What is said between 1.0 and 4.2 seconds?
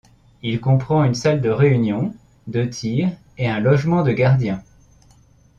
une salle de réunion, de tir et un logement de